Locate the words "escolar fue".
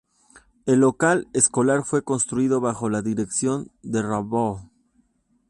1.35-2.03